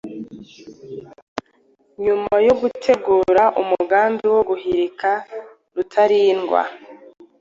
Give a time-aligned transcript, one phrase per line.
[2.03, 5.09] Nyuma yo gutegura umugambi wo guhirika
[5.75, 6.61] Rutalindwa